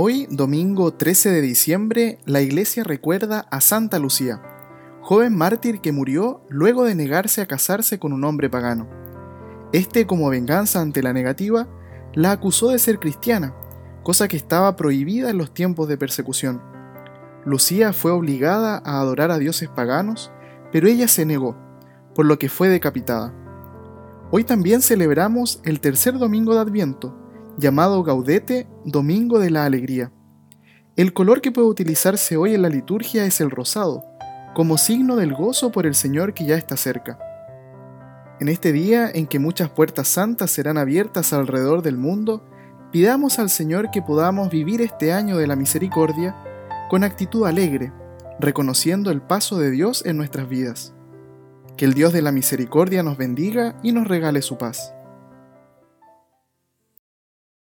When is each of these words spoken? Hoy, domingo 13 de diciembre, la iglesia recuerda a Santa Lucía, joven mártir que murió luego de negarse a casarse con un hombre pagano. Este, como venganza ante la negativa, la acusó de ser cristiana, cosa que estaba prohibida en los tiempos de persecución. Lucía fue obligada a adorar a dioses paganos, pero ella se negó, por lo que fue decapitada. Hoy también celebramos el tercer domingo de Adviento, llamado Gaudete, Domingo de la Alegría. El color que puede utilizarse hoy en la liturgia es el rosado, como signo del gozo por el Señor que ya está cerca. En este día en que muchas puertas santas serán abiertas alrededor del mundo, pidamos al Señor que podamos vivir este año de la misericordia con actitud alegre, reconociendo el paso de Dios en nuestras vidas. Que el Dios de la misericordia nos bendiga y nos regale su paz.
Hoy, 0.00 0.28
domingo 0.30 0.94
13 0.94 1.32
de 1.32 1.40
diciembre, 1.40 2.20
la 2.24 2.40
iglesia 2.40 2.84
recuerda 2.84 3.48
a 3.50 3.60
Santa 3.60 3.98
Lucía, 3.98 4.40
joven 5.00 5.34
mártir 5.34 5.80
que 5.80 5.90
murió 5.90 6.46
luego 6.48 6.84
de 6.84 6.94
negarse 6.94 7.40
a 7.40 7.46
casarse 7.46 7.98
con 7.98 8.12
un 8.12 8.22
hombre 8.22 8.48
pagano. 8.48 8.88
Este, 9.72 10.06
como 10.06 10.30
venganza 10.30 10.80
ante 10.80 11.02
la 11.02 11.12
negativa, 11.12 11.66
la 12.14 12.30
acusó 12.30 12.68
de 12.68 12.78
ser 12.78 13.00
cristiana, 13.00 13.56
cosa 14.04 14.28
que 14.28 14.36
estaba 14.36 14.76
prohibida 14.76 15.30
en 15.30 15.38
los 15.38 15.52
tiempos 15.52 15.88
de 15.88 15.98
persecución. 15.98 16.62
Lucía 17.44 17.92
fue 17.92 18.12
obligada 18.12 18.80
a 18.84 19.00
adorar 19.00 19.32
a 19.32 19.38
dioses 19.38 19.68
paganos, 19.68 20.30
pero 20.70 20.86
ella 20.86 21.08
se 21.08 21.26
negó, 21.26 21.56
por 22.14 22.24
lo 22.24 22.38
que 22.38 22.48
fue 22.48 22.68
decapitada. 22.68 23.34
Hoy 24.30 24.44
también 24.44 24.80
celebramos 24.80 25.60
el 25.64 25.80
tercer 25.80 26.18
domingo 26.18 26.54
de 26.54 26.60
Adviento, 26.60 27.27
llamado 27.58 28.04
Gaudete, 28.04 28.68
Domingo 28.84 29.40
de 29.40 29.50
la 29.50 29.64
Alegría. 29.64 30.12
El 30.96 31.12
color 31.12 31.40
que 31.40 31.50
puede 31.50 31.66
utilizarse 31.66 32.36
hoy 32.36 32.54
en 32.54 32.62
la 32.62 32.68
liturgia 32.68 33.24
es 33.24 33.40
el 33.40 33.50
rosado, 33.50 34.04
como 34.54 34.78
signo 34.78 35.16
del 35.16 35.34
gozo 35.34 35.72
por 35.72 35.84
el 35.84 35.96
Señor 35.96 36.34
que 36.34 36.46
ya 36.46 36.56
está 36.56 36.76
cerca. 36.76 37.18
En 38.40 38.48
este 38.48 38.72
día 38.72 39.10
en 39.12 39.26
que 39.26 39.40
muchas 39.40 39.70
puertas 39.70 40.06
santas 40.06 40.52
serán 40.52 40.78
abiertas 40.78 41.32
alrededor 41.32 41.82
del 41.82 41.96
mundo, 41.96 42.44
pidamos 42.92 43.40
al 43.40 43.50
Señor 43.50 43.90
que 43.90 44.02
podamos 44.02 44.50
vivir 44.50 44.80
este 44.80 45.12
año 45.12 45.36
de 45.36 45.48
la 45.48 45.56
misericordia 45.56 46.36
con 46.88 47.02
actitud 47.02 47.44
alegre, 47.44 47.92
reconociendo 48.38 49.10
el 49.10 49.20
paso 49.20 49.58
de 49.58 49.72
Dios 49.72 50.06
en 50.06 50.16
nuestras 50.16 50.48
vidas. 50.48 50.94
Que 51.76 51.86
el 51.86 51.94
Dios 51.94 52.12
de 52.12 52.22
la 52.22 52.30
misericordia 52.30 53.02
nos 53.02 53.16
bendiga 53.16 53.74
y 53.82 53.90
nos 53.90 54.06
regale 54.06 54.42
su 54.42 54.58
paz. 54.58 54.94